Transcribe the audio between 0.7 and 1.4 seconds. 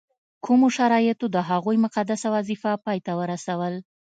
شرایطو د